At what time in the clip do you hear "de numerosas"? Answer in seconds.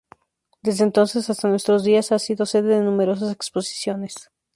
2.69-3.31